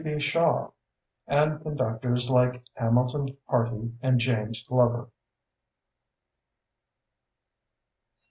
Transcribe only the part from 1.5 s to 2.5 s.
conductors